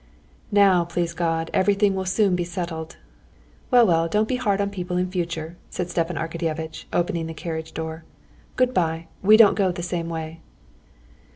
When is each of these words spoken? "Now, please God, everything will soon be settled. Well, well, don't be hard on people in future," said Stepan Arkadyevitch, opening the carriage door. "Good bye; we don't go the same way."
"Now, 0.51 0.83
please 0.83 1.13
God, 1.13 1.51
everything 1.53 1.93
will 1.93 2.07
soon 2.09 2.35
be 2.35 2.43
settled. 2.43 2.97
Well, 3.69 3.85
well, 3.85 4.07
don't 4.07 4.27
be 4.27 4.37
hard 4.37 4.59
on 4.59 4.71
people 4.71 4.97
in 4.97 5.11
future," 5.11 5.57
said 5.69 5.91
Stepan 5.91 6.15
Arkadyevitch, 6.15 6.85
opening 6.91 7.27
the 7.27 7.35
carriage 7.35 7.71
door. 7.71 8.03
"Good 8.55 8.73
bye; 8.73 9.09
we 9.21 9.37
don't 9.37 9.53
go 9.53 9.71
the 9.71 9.83
same 9.83 10.09
way." 10.09 10.41